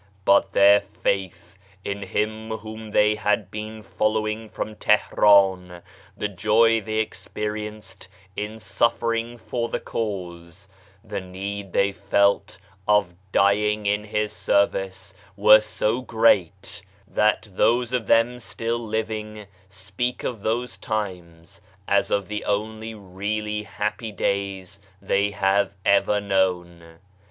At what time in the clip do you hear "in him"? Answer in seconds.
1.85-2.49